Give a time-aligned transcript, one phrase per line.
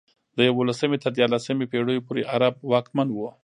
[0.37, 3.27] د یولسمې تر دیارلسمې پېړیو پورې عرب واکمن وو.